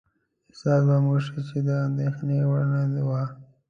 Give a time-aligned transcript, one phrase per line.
[0.49, 2.61] احساس به مو شي چې د اندېښنې وړ
[2.93, 3.23] نه وه.